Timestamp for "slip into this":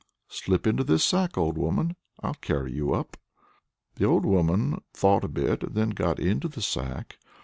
0.29-1.03